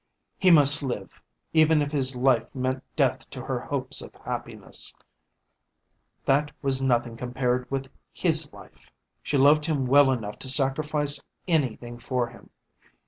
[0.39, 1.21] He must live,
[1.53, 4.95] even if his life meant death to her hopes of happiness;
[6.25, 8.91] that was nothing compared with his life.
[9.21, 12.49] She loved him well enough to sacrifice anything for him.